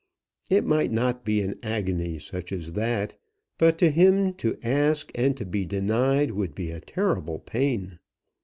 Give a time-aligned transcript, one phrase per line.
[0.49, 3.17] It might not be an agony such as that;
[3.59, 7.99] but to him to ask and to be denied would be a terrible pain.